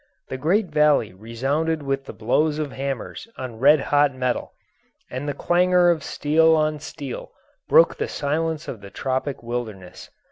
The 0.29 0.37
great 0.37 0.65
valley 0.65 1.13
resounded 1.13 1.83
with 1.83 2.05
the 2.05 2.11
blows 2.11 2.57
of 2.57 2.71
hammers 2.71 3.27
on 3.37 3.59
red 3.59 3.79
hot 3.79 4.15
metal, 4.15 4.53
and 5.11 5.29
the 5.29 5.35
clangour 5.35 5.91
of 5.91 6.01
steel 6.03 6.55
on 6.55 6.79
steel 6.79 7.29
broke 7.69 7.97
the 7.97 8.07
silence 8.07 8.67
of 8.67 8.81
the 8.81 8.89
tropic 8.89 9.43
wilderness. 9.43 10.09